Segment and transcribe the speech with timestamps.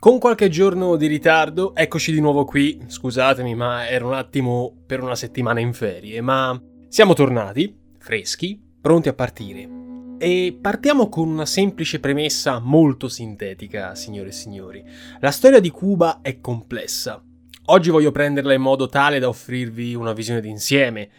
[0.00, 2.80] Con qualche giorno di ritardo, eccoci di nuovo qui.
[2.86, 6.58] Scusatemi, ma ero un attimo per una settimana in ferie, ma
[6.88, 9.68] siamo tornati, freschi, pronti a partire.
[10.16, 14.82] E partiamo con una semplice premessa molto sintetica, signore e signori.
[15.20, 17.22] La storia di Cuba è complessa.
[17.66, 21.10] Oggi voglio prenderla in modo tale da offrirvi una visione d'insieme.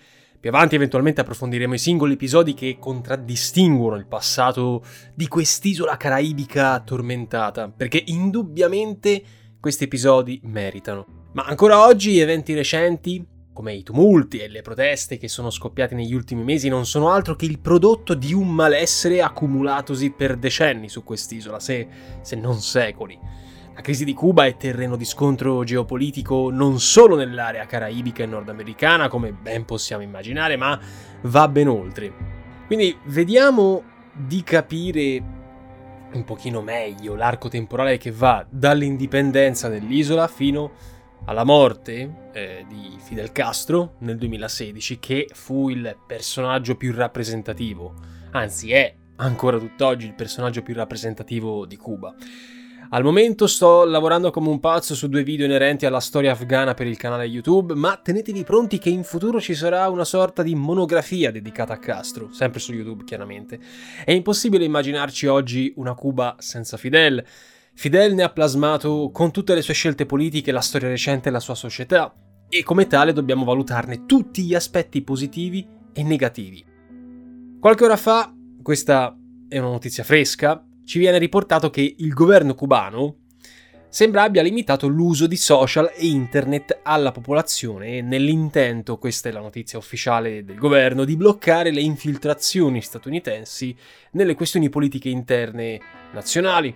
[0.41, 4.83] Più avanti eventualmente approfondiremo i singoli episodi che contraddistinguono il passato
[5.13, 9.21] di quest'isola caraibica tormentata, perché indubbiamente
[9.59, 11.29] questi episodi meritano.
[11.33, 16.15] Ma ancora oggi eventi recenti, come i tumulti e le proteste che sono scoppiati negli
[16.15, 21.03] ultimi mesi, non sono altro che il prodotto di un malessere accumulatosi per decenni su
[21.03, 21.87] quest'isola, se,
[22.21, 23.15] se non secoli.
[23.73, 29.07] La crisi di Cuba è terreno di scontro geopolitico non solo nell'area caraibica e nordamericana,
[29.07, 30.77] come ben possiamo immaginare, ma
[31.21, 32.13] va ben oltre.
[32.67, 35.23] Quindi vediamo di capire
[36.11, 40.71] un pochino meglio l'arco temporale che va dall'indipendenza dell'isola fino
[41.25, 47.93] alla morte eh, di Fidel Castro nel 2016, che fu il personaggio più rappresentativo,
[48.31, 52.13] anzi è ancora tutt'oggi il personaggio più rappresentativo di Cuba.
[52.93, 56.87] Al momento sto lavorando come un pazzo su due video inerenti alla storia afghana per
[56.87, 61.31] il canale YouTube, ma tenetevi pronti che in futuro ci sarà una sorta di monografia
[61.31, 63.57] dedicata a Castro, sempre su YouTube chiaramente.
[64.03, 67.23] È impossibile immaginarci oggi una Cuba senza Fidel.
[67.75, 71.39] Fidel ne ha plasmato con tutte le sue scelte politiche la storia recente e la
[71.39, 72.13] sua società,
[72.49, 76.61] e come tale dobbiamo valutarne tutti gli aspetti positivi e negativi.
[77.57, 83.15] Qualche ora fa, questa è una notizia fresca, ci viene riportato che il governo cubano
[83.91, 89.77] sembra abbia limitato l'uso di social e internet alla popolazione nell'intento, questa è la notizia
[89.77, 93.75] ufficiale del governo, di bloccare le infiltrazioni statunitensi
[94.11, 95.79] nelle questioni politiche interne
[96.13, 96.73] nazionali.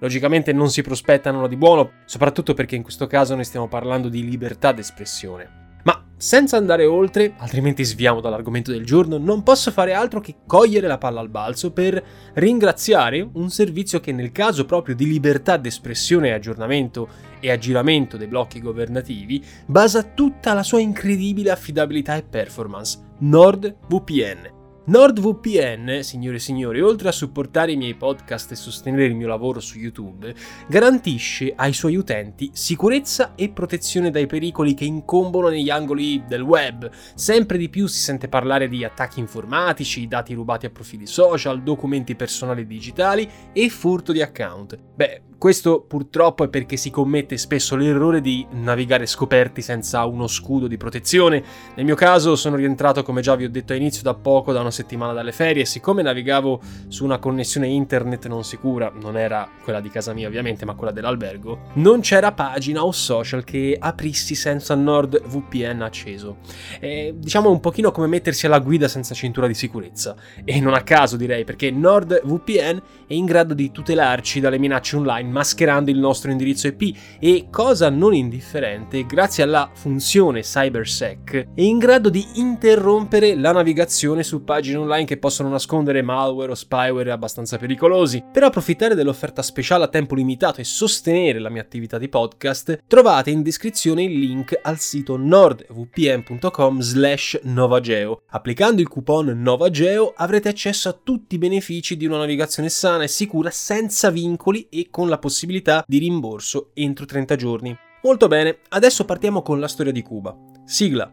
[0.00, 4.28] Logicamente non si prospettano di buono, soprattutto perché in questo caso ne stiamo parlando di
[4.28, 5.67] libertà d'espressione.
[5.88, 10.86] Ma senza andare oltre, altrimenti sviamo dall'argomento del giorno, non posso fare altro che cogliere
[10.86, 12.04] la palla al balzo per
[12.34, 17.08] ringraziare un servizio che nel caso proprio di libertà d'espressione e aggiornamento
[17.40, 24.57] e aggiramento dei blocchi governativi basa tutta la sua incredibile affidabilità e performance, NordVPN.
[24.88, 29.60] NordVPN, signore e signori, oltre a supportare i miei podcast e sostenere il mio lavoro
[29.60, 30.34] su YouTube,
[30.66, 36.90] garantisce ai suoi utenti sicurezza e protezione dai pericoli che incombono negli angoli del web.
[37.14, 42.14] Sempre di più si sente parlare di attacchi informatici, dati rubati a profili social, documenti
[42.14, 44.78] personali digitali e furto di account.
[44.94, 50.66] Beh, questo purtroppo è perché si commette spesso l'errore di navigare scoperti senza uno scudo
[50.66, 51.44] di protezione.
[51.76, 54.60] Nel mio caso sono rientrato, come già vi ho detto a inizio, da poco, da
[54.60, 59.48] una settimana dalle ferie, e siccome navigavo su una connessione internet non sicura, non era
[59.62, 64.34] quella di casa mia ovviamente, ma quella dell'albergo, non c'era pagina o social che aprissi
[64.34, 66.38] senza NordVPN acceso.
[66.80, 70.16] È, diciamo un pochino come mettersi alla guida senza cintura di sicurezza.
[70.44, 75.26] E non a caso direi, perché NordVPN è in grado di tutelarci dalle minacce online
[75.30, 81.78] mascherando il nostro indirizzo IP e, cosa non indifferente, grazie alla funzione CyberSec, è in
[81.78, 87.58] grado di interrompere la navigazione su pagine online che possono nascondere malware o spyware abbastanza
[87.58, 88.24] pericolosi.
[88.32, 93.30] Per approfittare dell'offerta speciale a tempo limitato e sostenere la mia attività di podcast, trovate
[93.30, 98.22] in descrizione il link al sito nordvpn.com slash novageo.
[98.28, 103.08] Applicando il coupon Novageo avrete accesso a tutti i benefici di una navigazione sana e
[103.08, 107.76] sicura senza vincoli e con la possibilità di rimborso entro 30 giorni.
[108.02, 110.36] Molto bene, adesso partiamo con la storia di Cuba.
[110.64, 111.12] Sigla.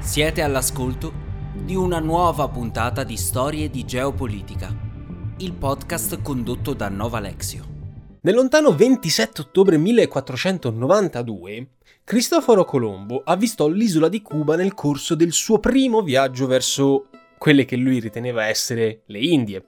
[0.00, 1.12] Siete all'ascolto
[1.54, 4.74] di una nuova puntata di Storie di Geopolitica,
[5.38, 7.64] il podcast condotto da Nova Lexio.
[8.22, 11.68] Nel lontano 27 ottobre 1492,
[12.04, 17.08] Cristoforo Colombo avvistò l'isola di Cuba nel corso del suo primo viaggio verso
[17.42, 19.64] quelle che lui riteneva essere le Indie,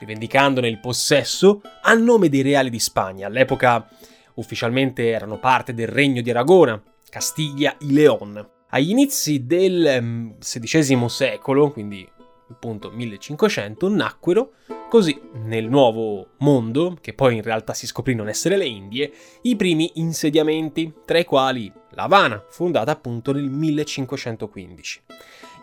[0.00, 3.28] rivendicandone il possesso a nome dei reali di Spagna.
[3.28, 3.88] All'epoca
[4.34, 8.44] ufficialmente erano parte del regno di Aragona, Castiglia y León.
[8.70, 12.04] Agli inizi del XVI ehm, secolo, quindi
[12.50, 14.54] appunto 1500, nacquero
[14.88, 19.54] così nel nuovo mondo, che poi in realtà si scoprì non essere le Indie, i
[19.54, 25.02] primi insediamenti, tra i quali La Habana, fondata appunto nel 1515.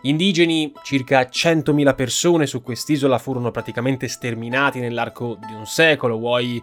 [0.02, 6.62] Gli indigeni, circa 100.000 persone su quest'isola, furono praticamente sterminati nell'arco di un secolo, vuoi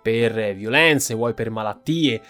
[0.00, 2.22] per violenze, vuoi per malattie,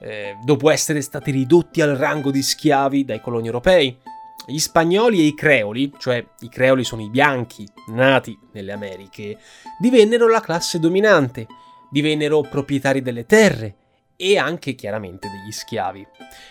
[0.00, 3.98] eh, dopo essere stati ridotti al rango di schiavi dai coloni europei.
[4.46, 9.38] Gli spagnoli e i creoli, cioè i creoli sono i bianchi nati nelle Americhe,
[9.80, 11.46] divennero la classe dominante,
[11.90, 13.76] divennero proprietari delle terre
[14.16, 16.06] e anche chiaramente degli schiavi.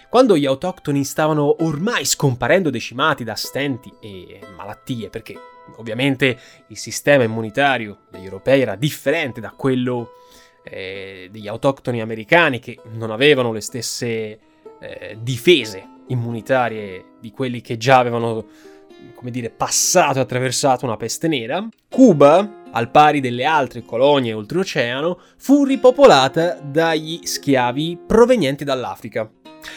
[0.09, 5.35] Quando gli autoctoni stavano ormai scomparendo decimati da stenti e malattie, perché
[5.77, 6.37] ovviamente
[6.67, 10.13] il sistema immunitario degli europei era differente da quello
[10.63, 14.39] eh, degli autoctoni americani che non avevano le stesse
[14.79, 18.45] eh, difese immunitarie di quelli che già avevano,
[19.15, 25.19] come dire, passato e attraversato una peste nera, Cuba, al pari delle altre colonie oltreoceano,
[25.37, 29.29] fu ripopolata dagli schiavi provenienti dall'Africa.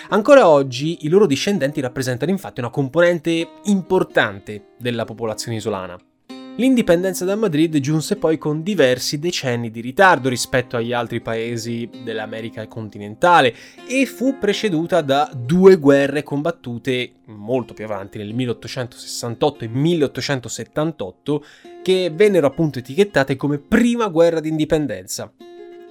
[0.08, 5.96] Ancora oggi i loro discendenti rappresentano infatti una componente importante della popolazione isolana.
[6.58, 12.67] L'indipendenza da Madrid giunse poi con diversi decenni di ritardo rispetto agli altri paesi dell'America
[12.67, 13.55] continentale
[13.87, 21.44] e fu preceduta da due guerre combattute molto più avanti nel 1868 e 1878
[21.82, 25.31] che vennero appunto etichettate come prima guerra d'indipendenza.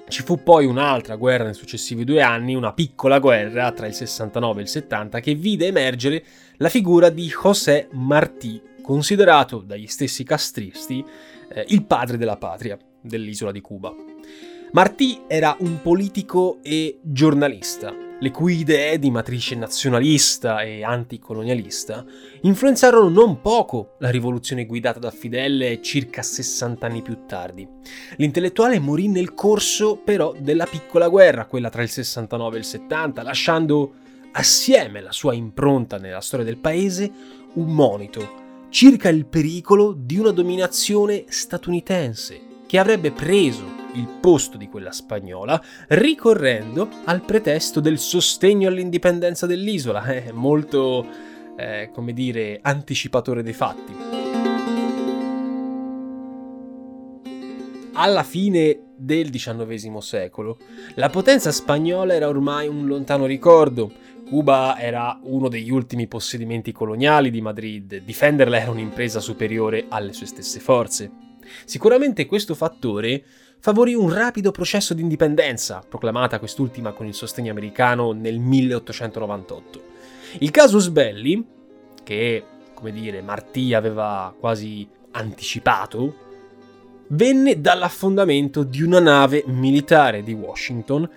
[0.07, 4.61] Ci fu poi un'altra guerra nei successivi due anni, una piccola guerra tra il 69
[4.61, 6.23] e il 70 che vide emergere
[6.57, 11.03] la figura di José Martí considerato dagli stessi castristi
[11.49, 13.93] eh, il padre della patria dell'isola di Cuba.
[14.73, 22.05] Martí era un politico e giornalista, le cui idee di matrice nazionalista e anticolonialista
[22.41, 27.67] influenzarono non poco la rivoluzione guidata da Fidel circa 60 anni più tardi.
[28.17, 33.23] L'intellettuale morì nel corso però della piccola guerra, quella tra il 69 e il 70,
[33.23, 33.93] lasciando
[34.33, 37.09] assieme alla sua impronta nella storia del paese
[37.53, 38.43] un monito
[38.75, 43.63] circa il pericolo di una dominazione statunitense che avrebbe preso
[43.93, 51.07] il posto di quella spagnola ricorrendo al pretesto del sostegno all'indipendenza dell'isola, è molto,
[51.55, 53.93] eh, come dire, anticipatore dei fatti.
[57.93, 60.57] Alla fine del XIX secolo,
[60.95, 63.89] la potenza spagnola era ormai un lontano ricordo,
[64.25, 70.25] Cuba era uno degli ultimi possedimenti coloniali di Madrid, difenderla era un'impresa superiore alle sue
[70.25, 71.11] stesse forze.
[71.63, 73.23] Sicuramente questo fattore
[73.59, 79.83] favorì un rapido processo di indipendenza, proclamata quest'ultima con il sostegno americano nel 1898.
[80.39, 81.45] Il casus belli,
[82.03, 82.43] che,
[82.73, 86.23] come dire, Martì aveva quasi anticipato,
[87.09, 91.07] venne dall'affondamento di una nave militare di Washington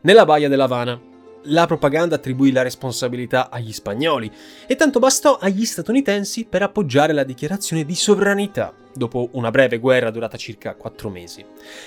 [0.00, 1.14] nella baia dell'Havana
[1.46, 4.30] la propaganda attribuì la responsabilità agli spagnoli
[4.66, 10.10] e tanto bastò agli statunitensi per appoggiare la dichiarazione di sovranità dopo una breve guerra
[10.10, 11.44] durata circa quattro mesi.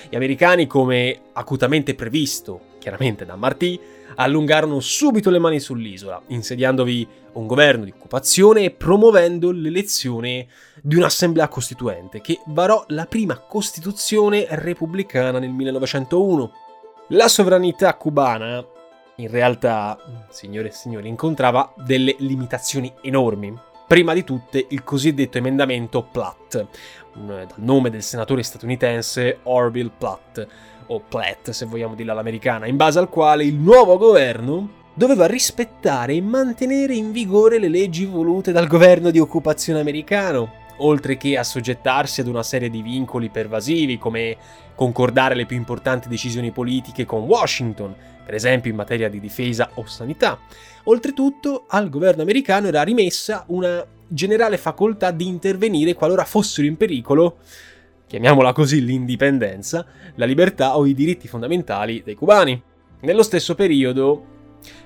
[0.08, 3.78] Gli americani, come acutamente previsto, chiaramente da Martí,
[4.16, 10.48] allungarono subito le mani sull'isola, insediandovi un governo di occupazione e promuovendo l'elezione
[10.82, 16.52] di un'assemblea costituente che varò la prima costituzione repubblicana nel 1901.
[17.08, 18.64] La sovranità cubana
[19.20, 19.98] in realtà,
[20.28, 23.56] signore e signori, incontrava delle limitazioni enormi.
[23.86, 26.66] Prima di tutte il cosiddetto emendamento Platt,
[27.12, 30.46] dal nome del senatore statunitense Orville Platt,
[30.86, 36.14] o Platt se vogliamo dirla all'americana, in base al quale il nuovo governo doveva rispettare
[36.14, 42.20] e mantenere in vigore le leggi volute dal governo di occupazione americano, oltre che assoggettarsi
[42.20, 44.36] ad una serie di vincoli pervasivi come
[44.74, 47.94] concordare le più importanti decisioni politiche con Washington,
[48.24, 50.38] per esempio in materia di difesa o sanità.
[50.84, 57.38] Oltretutto al governo americano era rimessa una generale facoltà di intervenire qualora fossero in pericolo,
[58.06, 62.60] chiamiamola così, l'indipendenza, la libertà o i diritti fondamentali dei cubani.
[63.00, 64.24] Nello stesso periodo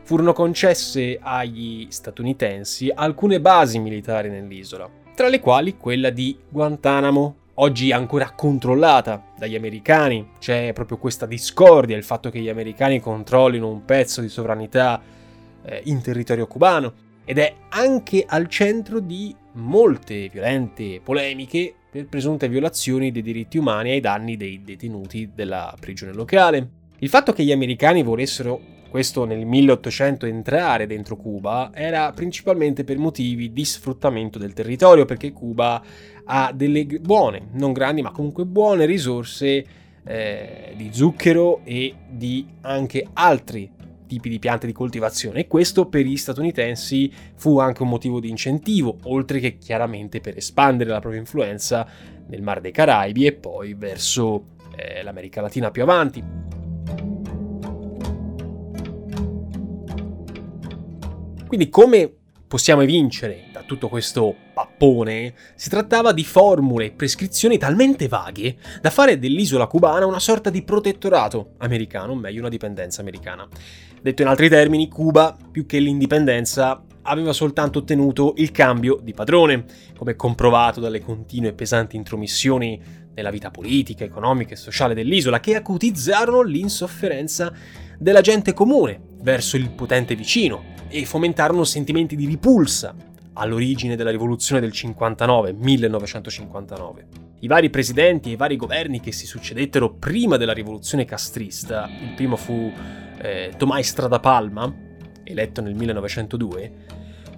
[0.02, 7.92] furono concesse agli statunitensi alcune basi militari nell'isola, tra le quali quella di Guantanamo, oggi
[7.92, 10.30] ancora controllata dagli americani.
[10.38, 15.00] C'è proprio questa discordia, il fatto che gli americani controllino un pezzo di sovranità
[15.62, 22.48] eh, in territorio cubano ed è anche al centro di molte violente polemiche per presunte
[22.48, 26.68] violazioni dei diritti umani ai danni dei detenuti della prigione locale.
[26.98, 28.60] Il fatto che gli americani volessero
[28.94, 35.32] questo nel 1800 entrare dentro Cuba era principalmente per motivi di sfruttamento del territorio, perché
[35.32, 35.82] Cuba
[36.26, 39.66] ha delle buone, non grandi, ma comunque buone risorse
[40.04, 43.68] eh, di zucchero e di anche altri
[44.06, 48.30] tipi di piante di coltivazione e questo per gli statunitensi fu anche un motivo di
[48.30, 51.84] incentivo, oltre che chiaramente per espandere la propria influenza
[52.28, 56.53] nel Mar dei Caraibi e poi verso eh, l'America Latina più avanti.
[61.54, 62.12] Quindi come
[62.48, 68.90] possiamo evincere da tutto questo pappone, si trattava di formule e prescrizioni talmente vaghe da
[68.90, 73.46] fare dell'isola cubana una sorta di protettorato americano, meglio una dipendenza americana.
[74.02, 79.64] Detto in altri termini, Cuba, più che l'indipendenza, aveva soltanto ottenuto il cambio di padrone,
[79.96, 82.82] come comprovato dalle continue e pesanti intromissioni
[83.14, 87.52] nella vita politica, economica e sociale dell'isola, che acutizzarono l'insofferenza
[88.04, 92.94] della gente comune verso il potente vicino e fomentarono sentimenti di ripulsa
[93.32, 97.06] all'origine della rivoluzione del 59, 1959.
[97.40, 102.12] I vari presidenti e i vari governi che si succedettero prima della rivoluzione castrista, il
[102.14, 102.70] primo fu
[103.22, 104.70] eh, Tomás Stradapalma,
[105.24, 106.72] eletto nel 1902,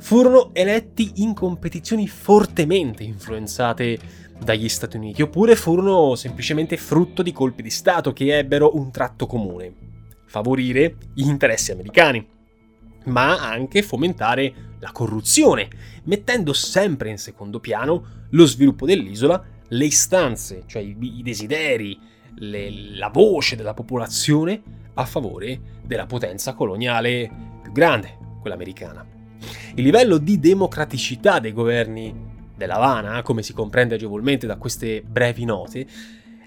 [0.01, 3.99] furono eletti in competizioni fortemente influenzate
[4.43, 9.27] dagli Stati Uniti, oppure furono semplicemente frutto di colpi di Stato che ebbero un tratto
[9.27, 9.87] comune,
[10.37, 12.27] favorire gli interessi americani,
[13.05, 15.69] ma anche fomentare la corruzione,
[16.05, 21.99] mettendo sempre in secondo piano lo sviluppo dell'isola, le istanze, cioè i, desideri,
[22.37, 24.63] le, la voce della popolazione
[24.93, 27.31] a favore della potenza coloniale
[27.63, 29.07] più grande, quella americana.
[29.75, 32.15] Il livello di democraticità dei governi
[32.55, 35.87] della Havana, come si comprende agevolmente da queste brevi note,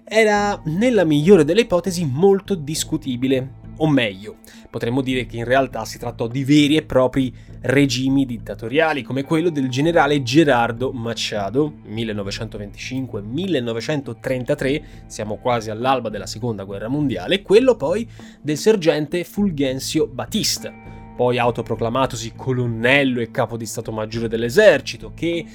[0.03, 4.38] era nella migliore delle ipotesi molto discutibile, o meglio,
[4.69, 9.50] potremmo dire che in realtà si trattò di veri e propri regimi dittatoriali come quello
[9.50, 18.07] del generale Gerardo Machado 1925-1933, siamo quasi all'alba della seconda guerra mondiale, e quello poi
[18.41, 20.74] del sergente Fulgencio Batista,
[21.15, 25.45] poi autoproclamatosi colonnello e capo di Stato Maggiore dell'esercito, che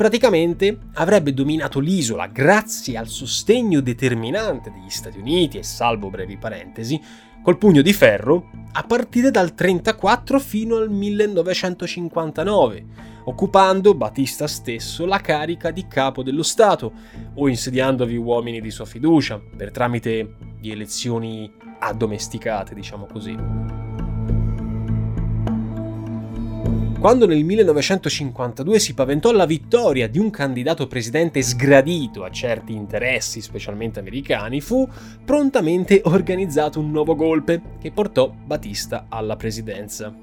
[0.00, 6.98] praticamente avrebbe dominato l'isola grazie al sostegno determinante degli Stati Uniti e salvo brevi parentesi,
[7.42, 12.84] col pugno di ferro a partire dal 1934 fino al 1959,
[13.24, 16.92] occupando Batista stesso la carica di capo dello Stato
[17.34, 23.79] o insediandovi uomini di sua fiducia per tramite di elezioni addomesticate, diciamo così.
[27.00, 33.40] Quando nel 1952 si paventò la vittoria di un candidato presidente sgradito a certi interessi,
[33.40, 34.86] specialmente americani, fu
[35.24, 40.14] prontamente organizzato un nuovo golpe che portò Batista alla presidenza.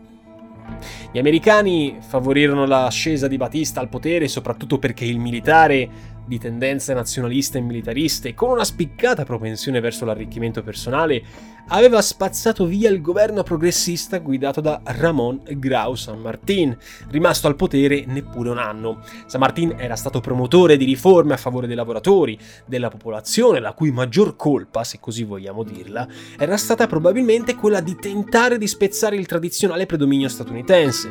[1.12, 5.90] Gli americani favorirono l'ascesa di Batista al potere soprattutto perché il militare
[6.28, 11.24] di tendenze nazionaliste e militariste, con una spiccata propensione verso l'arricchimento personale,
[11.70, 16.78] aveva spazzato via il governo progressista guidato da Ramón Grau San Martín,
[17.10, 19.04] rimasto al potere neppure un anno.
[19.26, 23.92] San Martín era stato promotore di riforme a favore dei lavoratori, della popolazione, la cui
[23.92, 26.08] maggior colpa, se così vogliamo dirla,
[26.38, 31.10] era stata probabilmente quella di tentare di spezzare il tradizionale predominio statunitense.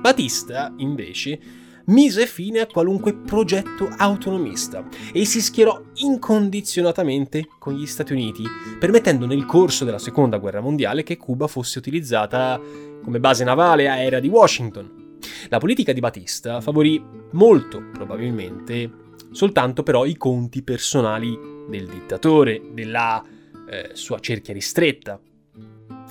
[0.00, 8.12] Batista, invece, mise fine a qualunque progetto autonomista e si schierò incondizionatamente con gli Stati
[8.12, 8.44] Uniti,
[8.78, 12.60] permettendo nel corso della Seconda Guerra Mondiale che Cuba fosse utilizzata
[13.02, 15.18] come base navale aerea di Washington.
[15.48, 18.90] La politica di Batista favorì molto, probabilmente,
[19.30, 23.22] soltanto però i conti personali del dittatore, della
[23.68, 25.20] eh, sua cerchia ristretta,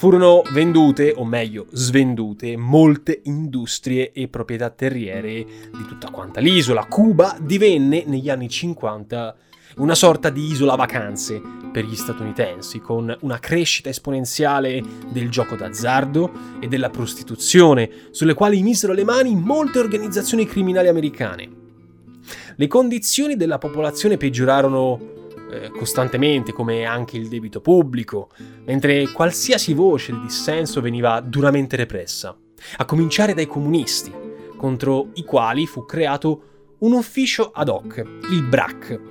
[0.01, 6.86] Furono vendute, o meglio svendute, molte industrie e proprietà terriere di tutta quanta l'isola.
[6.86, 9.36] Cuba divenne negli anni 50
[9.75, 11.39] una sorta di isola vacanze
[11.72, 14.81] per gli statunitensi, con una crescita esponenziale
[15.12, 21.50] del gioco d'azzardo e della prostituzione, sulle quali misero le mani molte organizzazioni criminali americane.
[22.55, 25.21] Le condizioni della popolazione peggiorarono
[25.51, 28.29] eh, costantemente, come anche il debito pubblico,
[28.65, 32.36] mentre qualsiasi voce di dissenso veniva duramente repressa,
[32.77, 34.12] a cominciare dai comunisti,
[34.58, 39.01] contro i quali fu creato un ufficio ad hoc, il BRAC.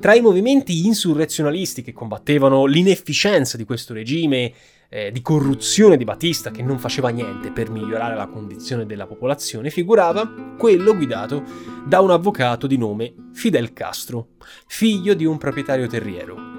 [0.00, 4.52] Tra i movimenti insurrezionalisti che combattevano l'inefficienza di questo regime
[4.88, 9.70] eh, di corruzione di Batista che non faceva niente per migliorare la condizione della popolazione,
[9.70, 11.42] figurava quello guidato
[11.86, 14.30] da un avvocato di nome Fidel Castro,
[14.66, 16.56] figlio di un proprietario terriero.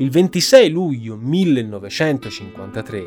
[0.00, 3.04] il 26 luglio 1953,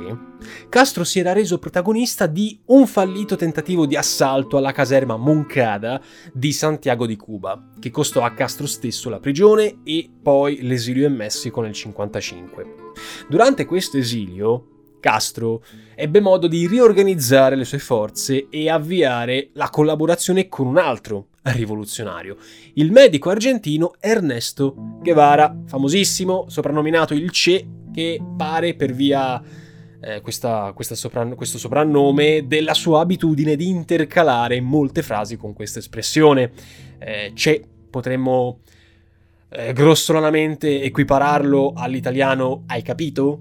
[0.67, 6.01] Castro si era reso protagonista di un fallito tentativo di assalto alla caserma Moncada
[6.33, 11.13] di Santiago di Cuba, che costò a Castro stesso la prigione e poi l'esilio in
[11.13, 12.93] Messico nel 1955.
[13.29, 15.63] Durante questo esilio, Castro
[15.95, 22.37] ebbe modo di riorganizzare le sue forze e avviare la collaborazione con un altro rivoluzionario,
[22.73, 29.41] il medico argentino Ernesto Guevara, famosissimo, soprannominato il Che, che pare per via
[29.99, 35.79] eh, questa, questa sopran- questo soprannome della sua abitudine di intercalare molte frasi con questa
[35.79, 36.51] espressione.
[36.99, 38.59] Eh, Che potremmo
[39.49, 43.39] eh, grossolanamente equipararlo all'italiano hai capito?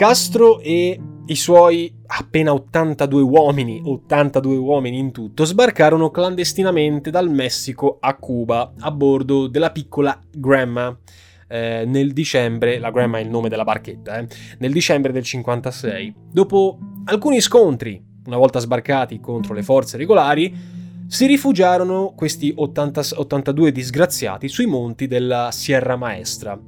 [0.00, 7.98] Castro e i suoi appena 82 uomini, 82 uomini in tutto, sbarcarono clandestinamente dal Messico
[8.00, 10.98] a Cuba a bordo della piccola Grandma
[11.46, 14.26] eh, nel dicembre, la Grandma è il nome della barchetta, eh,
[14.60, 16.14] nel dicembre del 56.
[16.32, 20.56] Dopo alcuni scontri, una volta sbarcati contro le forze regolari,
[21.08, 26.58] si rifugiarono questi 80, 82 disgraziati sui monti della Sierra Maestra,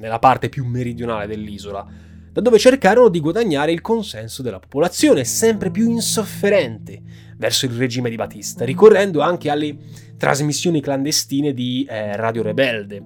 [0.00, 5.70] nella parte più meridionale dell'isola da dove cercarono di guadagnare il consenso della popolazione, sempre
[5.70, 7.02] più insofferente
[7.36, 9.76] verso il regime di Batista, ricorrendo anche alle
[10.16, 13.02] trasmissioni clandestine di eh, Radio Rebelde.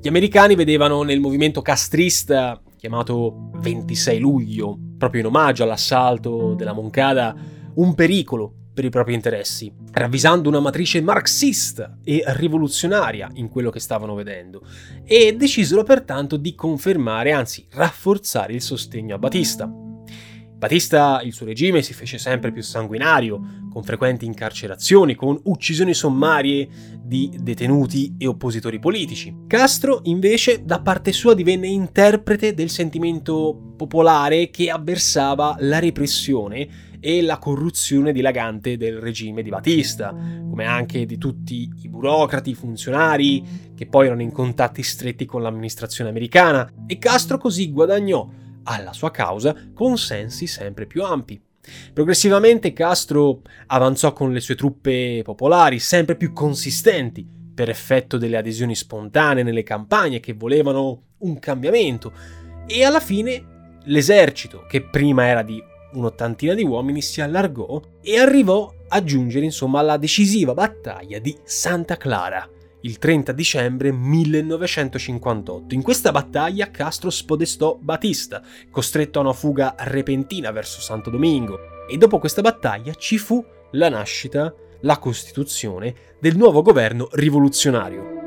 [0.00, 7.34] Gli americani vedevano nel movimento castrista, chiamato 26 luglio, proprio in omaggio all'assalto della Moncada,
[7.74, 13.80] un pericolo per i propri interessi, ravvisando una matrice marxista e rivoluzionaria in quello che
[13.80, 14.62] stavano vedendo,
[15.04, 19.70] e decisero pertanto di confermare, anzi rafforzare il sostegno a Batista.
[20.62, 26.68] Batista, il suo regime, si fece sempre più sanguinario, con frequenti incarcerazioni, con uccisioni sommarie
[27.02, 29.34] di detenuti e oppositori politici.
[29.48, 37.20] Castro, invece, da parte sua divenne interprete del sentimento popolare che avversava la repressione e
[37.20, 43.72] la corruzione dilagante del regime di Batista, come anche di tutti i burocrati, i funzionari
[43.74, 48.28] che poi erano in contatti stretti con l'amministrazione americana e Castro così guadagnò
[48.62, 51.42] alla sua causa consensi sempre più ampi.
[51.92, 58.76] Progressivamente Castro avanzò con le sue truppe popolari sempre più consistenti per effetto delle adesioni
[58.76, 62.12] spontanee nelle campagne che volevano un cambiamento
[62.64, 65.60] e alla fine l'esercito, che prima era di
[65.94, 71.96] un'ottantina di uomini si allargò e arrivò a giungere insomma alla decisiva battaglia di Santa
[71.96, 72.48] Clara
[72.82, 75.74] il 30 dicembre 1958.
[75.74, 81.96] In questa battaglia Castro spodestò Batista, costretto a una fuga repentina verso Santo Domingo, e
[81.96, 88.21] dopo questa battaglia ci fu la nascita, la costituzione del nuovo governo rivoluzionario.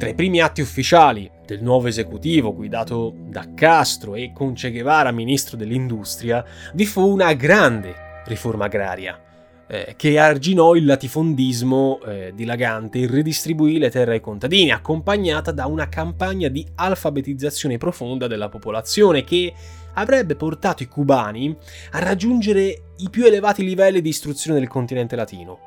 [0.00, 5.10] Tra i primi atti ufficiali del nuovo esecutivo guidato da Castro e con Che Guevara
[5.10, 9.20] ministro dell'industria vi fu una grande riforma agraria
[9.66, 15.66] eh, che arginò il latifondismo eh, dilagante e ridistribuì le terre ai contadini, accompagnata da
[15.66, 19.52] una campagna di alfabetizzazione profonda della popolazione che
[19.92, 21.54] avrebbe portato i cubani
[21.90, 25.58] a raggiungere i più elevati livelli di istruzione del continente latino.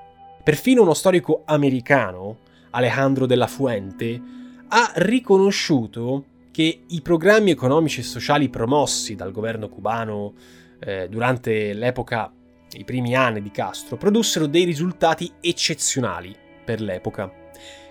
[0.44, 2.38] Perfino uno storico americano,
[2.74, 4.22] Alejandro de la Fuente,
[4.68, 10.34] ha riconosciuto che i programmi economici e sociali promossi dal governo cubano
[10.80, 12.32] eh, durante l'epoca,
[12.74, 17.32] i primi anni di Castro, produssero dei risultati eccezionali per l'epoca.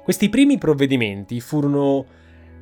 [0.02, 2.04] Questi primi provvedimenti furono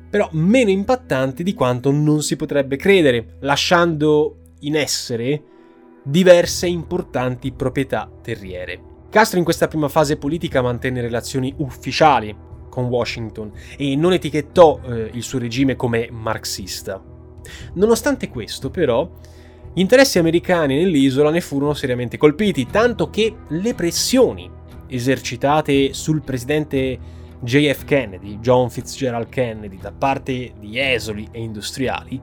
[0.09, 5.43] però meno impattanti di quanto non si potrebbe credere, lasciando in essere
[6.03, 8.90] diverse importanti proprietà terriere.
[9.11, 12.33] Castro in questa prima fase politica mantenne relazioni ufficiali
[12.69, 17.03] con Washington e non etichettò eh, il suo regime come marxista.
[17.73, 19.11] Nonostante questo, però,
[19.73, 24.49] gli interessi americani nell'isola ne furono seriamente colpiti, tanto che le pressioni
[24.87, 26.97] esercitate sul presidente
[27.41, 32.17] JF Kennedy, John Fitzgerald Kennedy, da parte di esoli e industriali,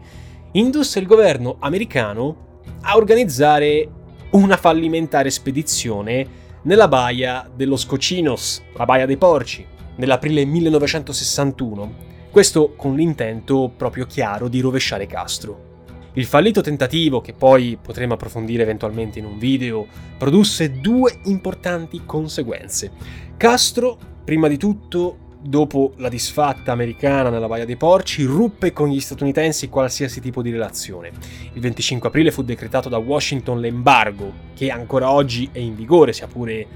[0.52, 3.90] indusse il governo americano a organizzare
[4.30, 11.94] una fallimentare spedizione nella baia dello Scocinos, la baia dei porci, nell'aprile 1961,
[12.30, 15.86] questo con l'intento proprio chiaro di rovesciare Castro.
[16.12, 19.86] Il fallito tentativo, che poi potremo approfondire eventualmente in un video,
[20.18, 22.90] produsse due importanti conseguenze.
[23.38, 29.00] Castro, prima di tutto, dopo la disfatta americana nella Baia dei Porci, ruppe con gli
[29.00, 31.12] statunitensi qualsiasi tipo di relazione.
[31.52, 36.26] Il 25 aprile fu decretato da Washington l'embargo, che ancora oggi è in vigore, sia
[36.26, 36.66] pure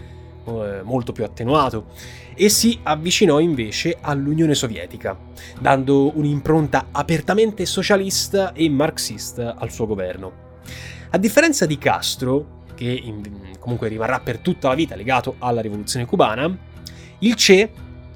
[0.45, 1.87] eh, molto più attenuato,
[2.35, 5.19] e si avvicinò invece all'Unione Sovietica,
[5.61, 10.51] dando un'impronta apertamente socialista e marxista al suo governo.
[11.11, 13.23] A differenza di Castro, che in,
[13.59, 16.71] comunque rimarrà per tutta la vita legato alla rivoluzione cubana,
[17.19, 17.71] il Che,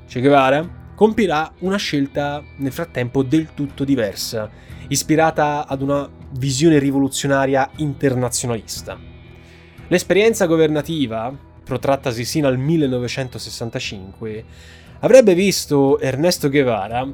[0.09, 4.49] Che Guevara, compirà una scelta nel frattempo del tutto diversa,
[4.89, 8.99] ispirata ad una visione rivoluzionaria internazionalista.
[9.89, 14.45] L'esperienza governativa, protrattasi sino al 1965,
[15.01, 17.07] avrebbe visto Ernesto Guevara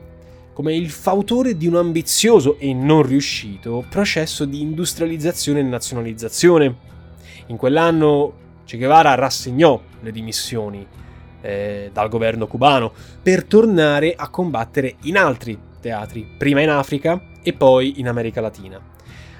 [0.52, 6.76] come il fautore di un ambizioso e non riuscito processo di industrializzazione e nazionalizzazione.
[7.46, 10.86] In quell'anno Che Guevara rassegnò le dimissioni
[11.42, 17.52] eh, dal governo cubano per tornare a combattere in altri teatri, prima in Africa e
[17.52, 18.80] poi in America Latina.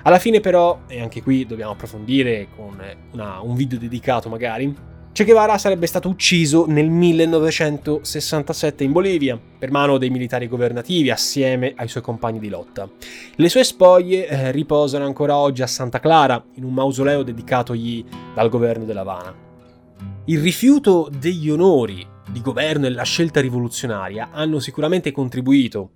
[0.03, 2.77] Alla fine però, e anche qui dobbiamo approfondire con
[3.13, 9.71] una, un video dedicato magari, Che Guevara sarebbe stato ucciso nel 1967 in Bolivia per
[9.71, 12.89] mano dei militari governativi assieme ai suoi compagni di lotta.
[13.37, 18.03] Le sue spoglie eh, riposano ancora oggi a Santa Clara in un mausoleo dedicatogli
[18.35, 19.42] dal governo dell'Havana.
[20.27, 25.95] Il rifiuto degli onori di governo e la scelta rivoluzionaria hanno sicuramente contribuito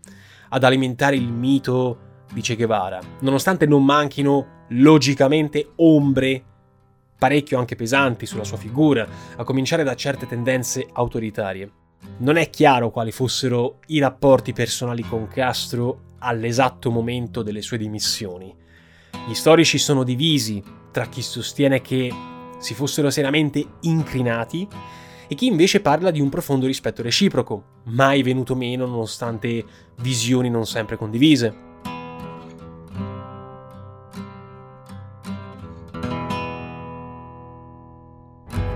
[0.48, 6.42] ad alimentare il mito di Che Guevara, nonostante non manchino logicamente ombre
[7.16, 11.70] parecchio anche pesanti sulla sua figura, a cominciare da certe tendenze autoritarie.
[12.18, 18.52] Non è chiaro quali fossero i rapporti personali con Castro all'esatto momento delle sue dimissioni.
[19.28, 20.60] Gli storici sono divisi
[20.90, 22.12] tra chi sostiene che
[22.58, 24.68] si fossero seriamente incrinati
[25.28, 29.64] e chi invece parla di un profondo rispetto reciproco, mai venuto meno nonostante
[29.96, 31.64] visioni non sempre condivise.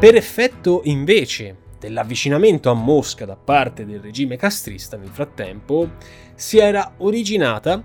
[0.00, 5.90] Per effetto invece dell'avvicinamento a Mosca da parte del regime castrista nel frattempo,
[6.34, 7.82] si era originata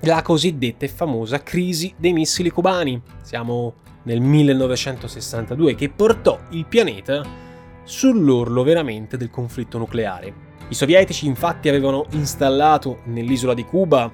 [0.00, 3.00] la cosiddetta e famosa crisi dei missili cubani.
[3.22, 7.24] Siamo nel 1962 che portò il pianeta
[7.84, 10.50] sull'orlo veramente del conflitto nucleare.
[10.68, 14.10] I sovietici infatti avevano installato nell'isola di Cuba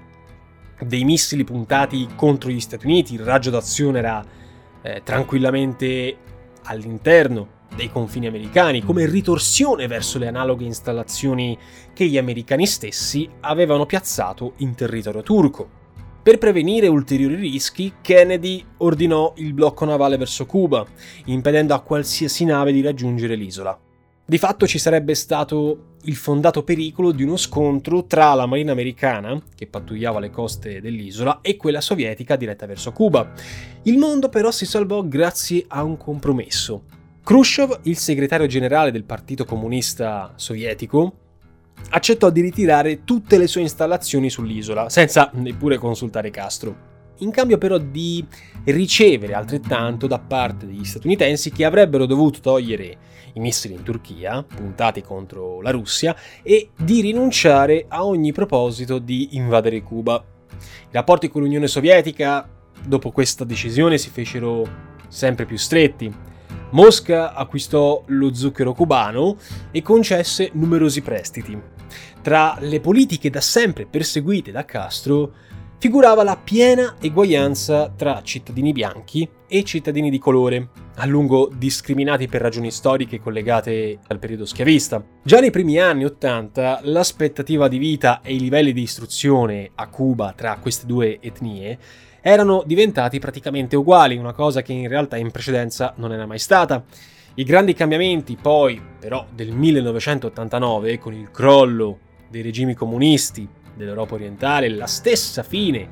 [0.81, 4.24] dei missili puntati contro gli Stati Uniti, il raggio d'azione era
[4.83, 6.16] eh, tranquillamente
[6.64, 11.57] all'interno dei confini americani, come ritorsione verso le analoghe installazioni
[11.92, 15.78] che gli americani stessi avevano piazzato in territorio turco.
[16.29, 20.87] Per prevenire ulteriori rischi, Kennedy ordinò il blocco navale verso Cuba,
[21.25, 23.81] impedendo a qualsiasi nave di raggiungere l'isola.
[24.27, 29.43] Di fatto ci sarebbe stato il fondato pericolo di uno scontro tra la marina americana,
[29.55, 33.33] che pattugliava le coste dell'isola, e quella sovietica diretta verso Cuba.
[33.85, 36.83] Il mondo però si salvò grazie a un compromesso.
[37.25, 41.28] Khrushchev, il segretario generale del Partito Comunista Sovietico,
[41.91, 46.97] accettò di ritirare tutte le sue installazioni sull'isola, senza neppure consultare Castro.
[47.21, 48.25] In cambio però di
[48.64, 52.97] ricevere altrettanto da parte degli statunitensi che avrebbero dovuto togliere
[53.35, 59.31] i missili in Turchia, puntati contro la Russia, e di rinunciare a ogni proposito di
[59.33, 60.23] invadere Cuba.
[60.51, 62.49] I rapporti con l'Unione Sovietica,
[62.87, 64.67] dopo questa decisione, si fecero
[65.09, 66.12] sempre più stretti.
[66.70, 69.37] Mosca acquistò lo zucchero cubano
[69.70, 71.59] e concesse numerosi prestiti.
[72.20, 75.33] Tra le politiche da sempre perseguite da Castro
[75.78, 82.42] figurava la piena eguaglianza tra cittadini bianchi e cittadini di colore, a lungo discriminati per
[82.42, 85.02] ragioni storiche collegate al periodo schiavista.
[85.22, 90.33] Già nei primi anni Ottanta l'aspettativa di vita e i livelli di istruzione a Cuba
[90.37, 91.78] tra queste due etnie
[92.20, 96.85] erano diventati praticamente uguali, una cosa che in realtà in precedenza non era mai stata.
[97.35, 104.68] I grandi cambiamenti poi, però, del 1989, con il crollo dei regimi comunisti dell'Europa orientale,
[104.68, 105.88] la stessa fine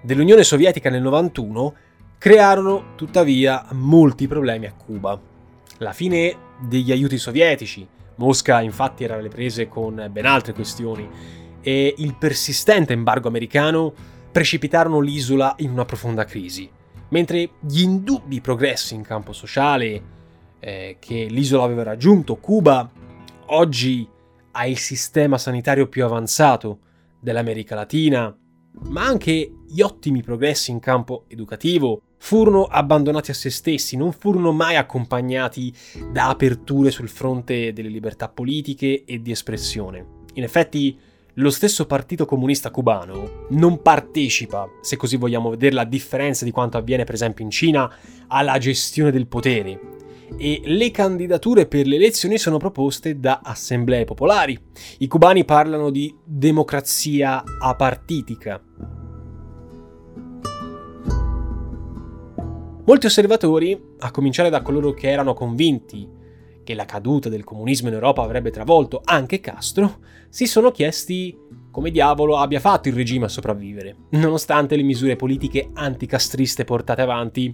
[0.00, 1.74] dell'Unione Sovietica nel 91,
[2.16, 5.20] crearono tuttavia molti problemi a Cuba.
[5.78, 11.08] La fine degli aiuti sovietici, Mosca infatti era alle prese con ben altre questioni,
[11.62, 13.92] e il persistente embargo americano
[14.30, 16.68] precipitarono l'isola in una profonda crisi,
[17.08, 20.02] mentre gli indubbi progressi in campo sociale
[20.60, 22.90] eh, che l'isola aveva raggiunto, Cuba
[23.46, 24.08] oggi
[24.52, 26.80] ha il sistema sanitario più avanzato,
[27.20, 28.34] dell'America Latina,
[28.88, 34.52] ma anche gli ottimi progressi in campo educativo furono abbandonati a se stessi, non furono
[34.52, 35.72] mai accompagnati
[36.10, 40.18] da aperture sul fronte delle libertà politiche e di espressione.
[40.34, 40.98] In effetti,
[41.34, 46.76] lo stesso Partito Comunista Cubano non partecipa, se così vogliamo vederla, a differenza di quanto
[46.76, 47.92] avviene per esempio in Cina,
[48.26, 49.98] alla gestione del potere.
[50.36, 54.58] E le candidature per le elezioni sono proposte da assemblee popolari.
[54.98, 58.62] I cubani parlano di democrazia apartitica.
[62.84, 66.18] Molti osservatori, a cominciare da coloro che erano convinti
[66.70, 71.36] che la caduta del comunismo in Europa avrebbe travolto anche Castro, si sono chiesti
[71.68, 77.52] come diavolo abbia fatto il regime a sopravvivere, nonostante le misure politiche anticastriste portate avanti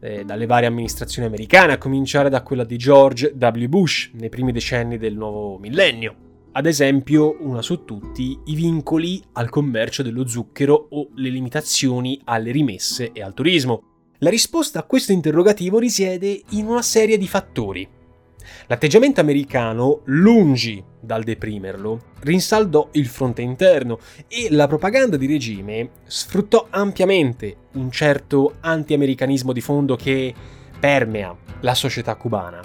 [0.00, 3.64] eh, dalle varie amministrazioni americane, a cominciare da quella di George W.
[3.66, 6.28] Bush nei primi decenni del nuovo millennio.
[6.52, 12.50] Ad esempio, una su tutti, i vincoli al commercio dello zucchero o le limitazioni alle
[12.50, 13.84] rimesse e al turismo.
[14.18, 17.88] La risposta a questo interrogativo risiede in una serie di fattori
[18.66, 23.98] L'atteggiamento americano, lungi dal deprimerlo, rinsaldò il fronte interno
[24.28, 30.34] e la propaganda di regime sfruttò ampiamente un certo anti-americanismo di fondo che
[30.78, 32.60] permea la società cubana.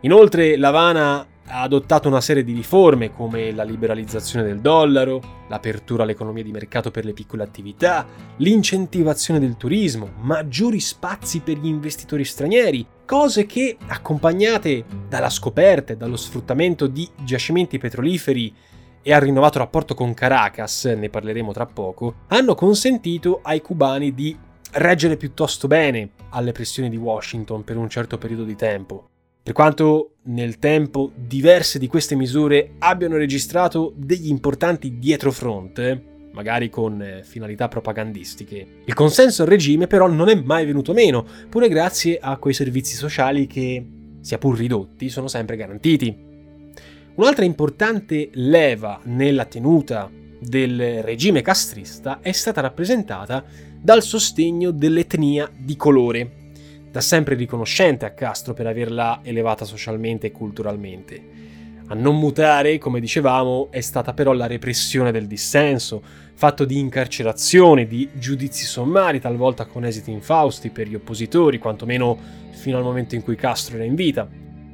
[0.00, 6.42] Inoltre l'Havana ha adottato una serie di riforme come la liberalizzazione del dollaro, l'apertura all'economia
[6.42, 8.06] di mercato per le piccole attività,
[8.38, 15.96] l'incentivazione del turismo, maggiori spazi per gli investitori stranieri, cose che, accompagnate dalla scoperta e
[15.96, 18.54] dallo sfruttamento di giacimenti petroliferi
[19.00, 24.36] e al rinnovato rapporto con Caracas, ne parleremo tra poco, hanno consentito ai cubani di
[24.72, 29.08] reggere piuttosto bene alle pressioni di Washington per un certo periodo di tempo.
[29.42, 37.00] Per quanto nel tempo diverse di queste misure abbiano registrato degli importanti dietrofront, magari con
[37.00, 42.18] eh, finalità propagandistiche, il consenso al regime però non è mai venuto meno, pure grazie
[42.20, 43.84] a quei servizi sociali che,
[44.20, 46.14] sia pur ridotti, sono sempre garantiti.
[47.14, 53.42] Un'altra importante leva nella tenuta del regime castrista è stata rappresentata
[53.80, 56.50] dal sostegno dell'etnia di colore,
[56.90, 61.45] da sempre riconoscente a Castro per averla elevata socialmente e culturalmente.
[61.88, 66.02] A non mutare, come dicevamo, è stata però la repressione del dissenso,
[66.34, 72.18] fatto di incarcerazione, di giudizi sommari, talvolta con esiti infausti per gli oppositori, quantomeno
[72.50, 74.28] fino al momento in cui Castro era in vita.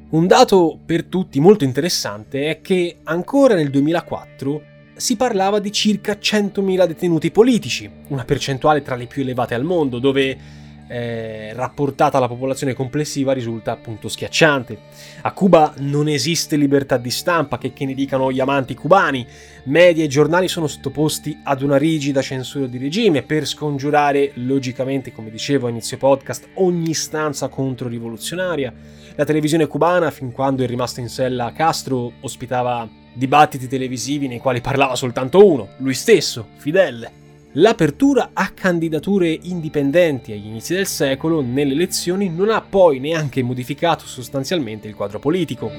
[0.09, 4.63] Un dato per tutti molto interessante è che ancora nel 2004
[4.95, 9.99] si parlava di circa 100.000 detenuti politici, una percentuale tra le più elevate al mondo,
[9.99, 10.62] dove
[10.93, 14.79] eh, rapportata alla popolazione complessiva risulta appunto schiacciante.
[15.23, 19.27] A Cuba non esiste libertà di stampa, che, che ne dicano gli amanti cubani.
[19.65, 25.31] Media e giornali sono sottoposti ad una rigida censura di regime per scongiurare, logicamente, come
[25.31, 28.73] dicevo a inizio podcast, ogni istanza contro-rivoluzionaria.
[29.15, 34.61] La televisione cubana, fin quando è rimasto in sella Castro, ospitava dibattiti televisivi nei quali
[34.61, 37.22] parlava soltanto uno, lui stesso, Fidel.
[37.57, 44.07] L'apertura a candidature indipendenti agli inizi del secolo nelle elezioni non ha poi neanche modificato
[44.07, 45.71] sostanzialmente il quadro politico.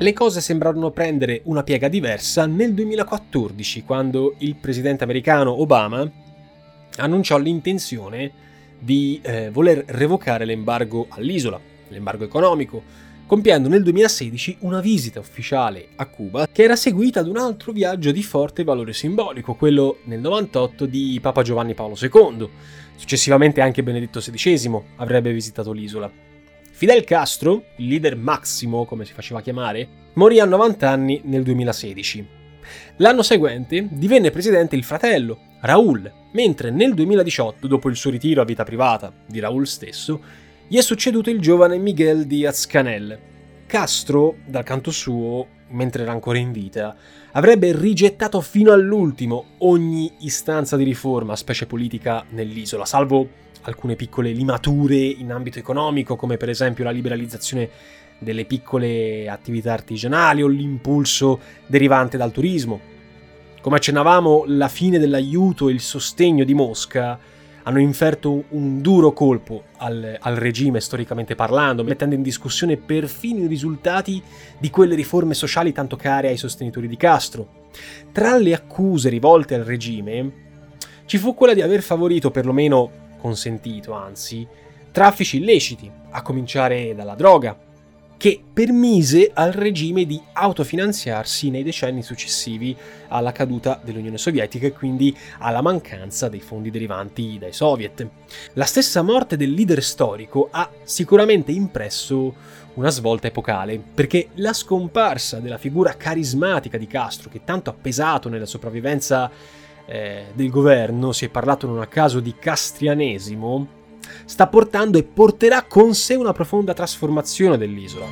[0.00, 6.10] Le cose sembrarono prendere una piega diversa nel 2014, quando il presidente americano Obama
[6.96, 8.32] annunciò l'intenzione
[8.80, 12.82] di eh, voler revocare l'embargo all'isola, l'embargo economico,
[13.32, 18.12] compiendo nel 2016 una visita ufficiale a Cuba che era seguita ad un altro viaggio
[18.12, 22.46] di forte valore simbolico, quello nel 98 di Papa Giovanni Paolo II.
[22.94, 26.12] Successivamente anche Benedetto XVI avrebbe visitato l'isola.
[26.72, 32.26] Fidel Castro, il leader massimo come si faceva chiamare, morì a 90 anni nel 2016.
[32.96, 38.44] L'anno seguente divenne presidente il fratello, Raúl, mentre nel 2018, dopo il suo ritiro a
[38.44, 43.18] vita privata di Raúl stesso, gli è succeduto il giovane Miguel Díaz-Canel.
[43.66, 46.96] Castro, dal canto suo, mentre era ancora in vita,
[47.32, 53.28] avrebbe rigettato fino all'ultimo ogni istanza di riforma, specie politica, nell'isola, salvo
[53.64, 57.68] alcune piccole limature in ambito economico, come per esempio la liberalizzazione
[58.18, 62.80] delle piccole attività artigianali o l'impulso derivante dal turismo.
[63.60, 67.18] Come accennavamo, la fine dell'aiuto e il sostegno di Mosca
[67.64, 73.46] hanno inferto un duro colpo al, al, regime storicamente parlando, mettendo in discussione perfino i
[73.46, 74.22] risultati
[74.58, 77.60] di quelle riforme sociali tanto care ai sostenitori di Castro.
[78.12, 80.50] Tra le accuse rivolte al regime
[81.06, 84.46] ci fu quella di aver favorito, perlomeno consentito anzi,
[84.90, 87.56] traffici illeciti, a cominciare dalla droga,
[88.22, 92.76] che permise al regime di autofinanziarsi nei decenni successivi
[93.08, 98.06] alla caduta dell'Unione Sovietica e quindi alla mancanza dei fondi derivanti dai soviet.
[98.52, 102.32] La stessa morte del leader storico ha sicuramente impresso
[102.74, 108.28] una svolta epocale, perché la scomparsa della figura carismatica di Castro, che tanto ha pesato
[108.28, 109.28] nella sopravvivenza
[109.84, 113.80] eh, del governo, si è parlato non a caso di castrianesimo,
[114.24, 118.06] sta portando e porterà con sé una profonda trasformazione dell'isola.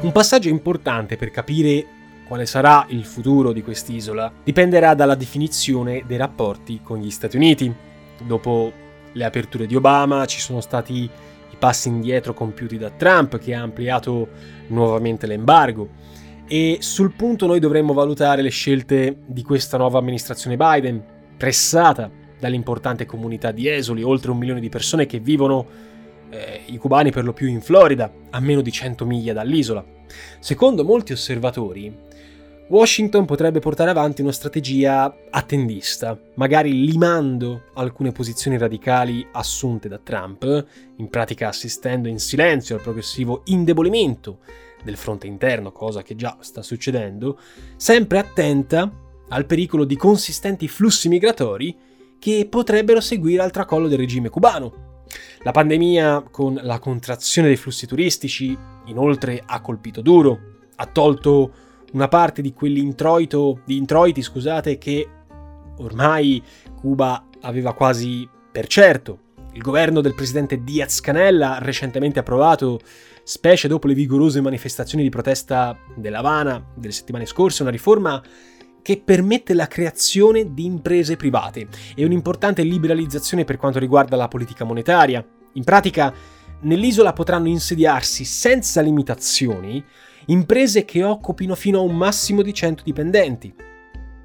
[0.00, 1.86] Un passaggio importante per capire
[2.26, 7.72] quale sarà il futuro di quest'isola dipenderà dalla definizione dei rapporti con gli Stati Uniti.
[8.22, 8.72] Dopo
[9.12, 13.62] le aperture di Obama ci sono stati i passi indietro compiuti da Trump che ha
[13.62, 14.28] ampliato
[14.68, 15.88] nuovamente l'embargo
[16.46, 21.02] e sul punto noi dovremmo valutare le scelte di questa nuova amministrazione Biden,
[21.36, 22.10] pressata
[22.44, 25.66] dall'importante comunità di esuli, oltre un milione di persone che vivono,
[26.28, 29.82] eh, i cubani per lo più in Florida, a meno di 100 miglia dall'isola.
[30.40, 32.12] Secondo molti osservatori,
[32.66, 40.66] Washington potrebbe portare avanti una strategia attendista, magari limando alcune posizioni radicali assunte da Trump,
[40.96, 44.40] in pratica assistendo in silenzio al progressivo indebolimento
[44.82, 47.38] del fronte interno, cosa che già sta succedendo,
[47.76, 48.90] sempre attenta
[49.28, 51.92] al pericolo di consistenti flussi migratori
[52.24, 55.02] che potrebbero seguire al tracollo del regime cubano.
[55.40, 58.56] La pandemia, con la contrazione dei flussi turistici,
[58.86, 60.38] inoltre ha colpito duro,
[60.76, 61.52] ha tolto
[61.92, 65.06] una parte di quell'introito di introiti, scusate, che
[65.76, 66.42] ormai
[66.74, 69.18] Cuba aveva quasi per certo.
[69.52, 72.80] Il governo del presidente Diaz Canel ha recentemente approvato,
[73.22, 78.22] specie dopo le vigorose manifestazioni di protesta dell'Havana delle settimane scorse, una riforma
[78.84, 84.64] che permette la creazione di imprese private e un'importante liberalizzazione per quanto riguarda la politica
[84.64, 85.26] monetaria.
[85.54, 86.12] In pratica,
[86.60, 89.82] nell'isola potranno insediarsi senza limitazioni
[90.26, 93.54] imprese che occupino fino a un massimo di 100 dipendenti.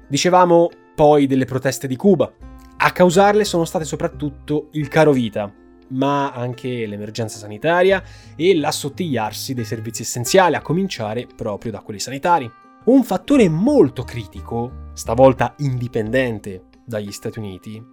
[0.06, 2.30] Dicevamo poi delle proteste di Cuba.
[2.76, 5.50] A causarle sono state soprattutto il caro vita,
[5.88, 8.02] ma anche l'emergenza sanitaria
[8.36, 12.59] e l'assottigliarsi dei servizi essenziali, a cominciare proprio da quelli sanitari.
[12.82, 17.84] Un fattore molto critico, stavolta indipendente dagli Stati Uniti,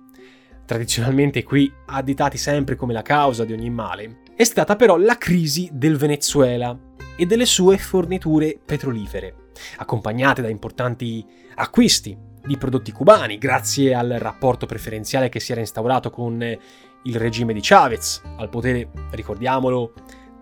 [0.66, 5.70] tradizionalmente qui additati sempre come la causa di ogni male, è stata però la crisi
[5.74, 6.78] del Venezuela
[7.18, 14.66] e delle sue forniture petrolifere, accompagnate da importanti acquisti di prodotti cubani grazie al rapporto
[14.66, 19.92] preferenziale che si era instaurato con il regime di Chavez, al potere, ricordiamolo,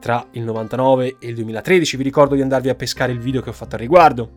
[0.06, 3.50] tra il 99 e il 2013, vi ricordo di andarvi a pescare il video che
[3.50, 4.34] ho fatto al riguardo.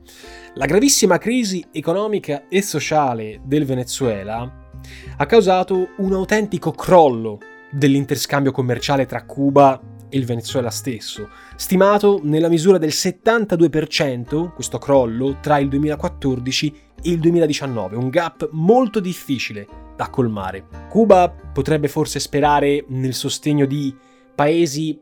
[0.55, 4.71] La gravissima crisi economica e sociale del Venezuela
[5.15, 7.39] ha causato un autentico crollo
[7.71, 9.79] dell'interscambio commerciale tra Cuba
[10.09, 17.11] e il Venezuela stesso, stimato nella misura del 72%, questo crollo, tra il 2014 e
[17.11, 20.65] il 2019, un gap molto difficile da colmare.
[20.89, 23.95] Cuba potrebbe forse sperare nel sostegno di
[24.35, 24.99] paesi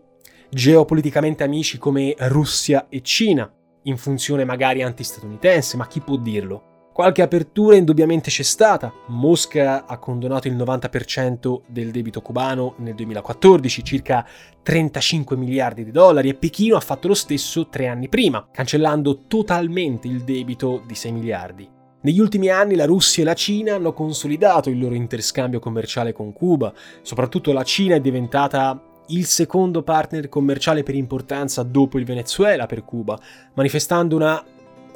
[0.57, 6.88] geopoliticamente amici come Russia e Cina, in funzione magari antistatunitense, ma chi può dirlo?
[6.95, 8.90] Qualche apertura indubbiamente c'è stata.
[9.09, 14.27] Mosca ha condonato il 90% del debito cubano nel 2014, circa
[14.62, 20.09] 35 miliardi di dollari, e Pechino ha fatto lo stesso tre anni prima, cancellando totalmente
[20.09, 21.69] il debito di 6 miliardi.
[22.01, 26.33] Negli ultimi anni la Russia e la Cina hanno consolidato il loro interscambio commerciale con
[26.33, 32.66] Cuba, soprattutto la Cina è diventata il secondo partner commerciale per importanza dopo il Venezuela
[32.66, 33.19] per Cuba,
[33.55, 34.45] manifestando una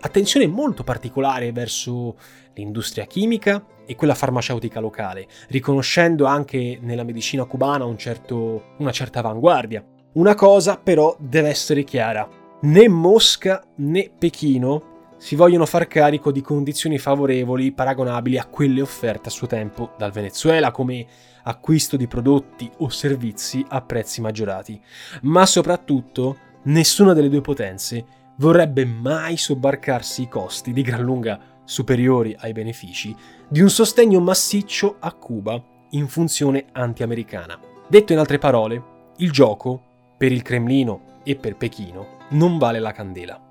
[0.00, 2.16] attenzione molto particolare verso
[2.54, 9.18] l'industria chimica e quella farmaceutica locale, riconoscendo anche nella medicina cubana un certo, una certa
[9.18, 9.84] avanguardia.
[10.12, 12.28] Una cosa però deve essere chiara,
[12.62, 14.89] né Mosca né Pechino
[15.20, 20.12] si vogliono far carico di condizioni favorevoli paragonabili a quelle offerte a suo tempo dal
[20.12, 21.06] Venezuela come
[21.42, 24.80] acquisto di prodotti o servizi a prezzi maggiorati,
[25.22, 28.02] ma soprattutto nessuna delle due potenze
[28.36, 33.14] vorrebbe mai sobbarcarsi i costi di gran lunga superiori ai benefici
[33.46, 37.60] di un sostegno massiccio a Cuba in funzione anti-americana.
[37.86, 38.82] Detto in altre parole,
[39.18, 39.82] il gioco,
[40.16, 43.48] per il Cremlino e per Pechino, non vale la candela.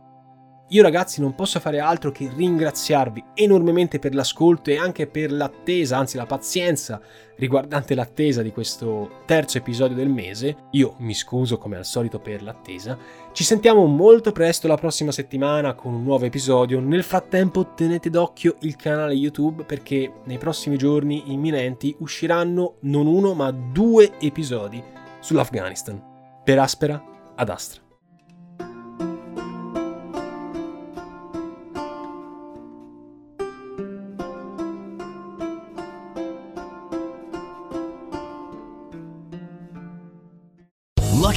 [0.72, 5.98] Io ragazzi non posso fare altro che ringraziarvi enormemente per l'ascolto e anche per l'attesa,
[5.98, 7.02] anzi la pazienza
[7.38, 10.68] riguardante l'attesa di questo terzo episodio del mese.
[10.72, 12.96] Io mi scuso come al solito per l'attesa.
[13.32, 16.80] Ci sentiamo molto presto la prossima settimana con un nuovo episodio.
[16.80, 23.34] Nel frattempo tenete d'occhio il canale YouTube perché nei prossimi giorni imminenti usciranno non uno
[23.34, 24.84] ma due episodi
[25.20, 26.00] sull'Afghanistan.
[26.44, 27.04] per Aspera
[27.36, 27.89] ad Astra.